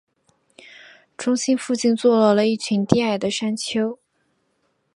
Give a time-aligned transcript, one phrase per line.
[1.15, 3.99] 中心附近坐落了一群低矮的山丘。